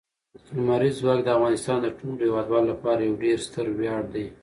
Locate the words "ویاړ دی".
3.69-4.25